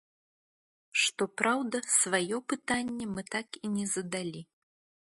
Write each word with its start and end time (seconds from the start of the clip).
Што 1.01 1.27
праўда, 1.41 1.77
сваё 1.99 2.37
пытанне 2.55 3.05
мы 3.15 3.21
так 3.33 3.47
і 3.67 3.73
не 3.77 3.85
задалі. 3.95 4.41